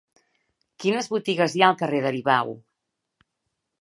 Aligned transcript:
Quines 0.83 1.11
botigues 1.11 1.55
hi 1.57 1.63
ha 1.65 1.69
al 1.73 1.77
carrer 1.85 2.01
d'Aribau? 2.07 2.51